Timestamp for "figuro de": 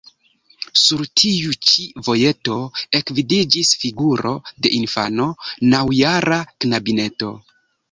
3.83-4.73